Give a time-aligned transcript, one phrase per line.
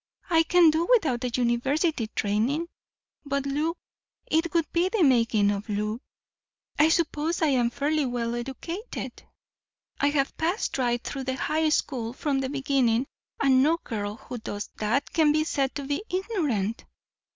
[0.31, 2.65] I can do without the university training.
[3.23, 6.01] But, Lew—it would be the making of Lew!
[6.79, 9.21] I suppose I am fairly well educated.
[9.99, 13.05] I have passed right through the high school from the beginning,
[13.43, 16.83] and no girl who does that can be said to be ignorant.